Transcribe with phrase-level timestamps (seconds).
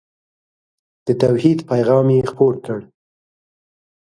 [1.05, 2.79] د توحید پیغام یې خپور کړ.